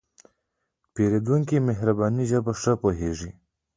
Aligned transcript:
پیرودونکی 0.93 1.57
د 1.61 1.65
مهربانۍ 1.67 2.23
ژبه 2.31 2.51
ښه 2.61 2.73
پوهېږي. 2.81 3.29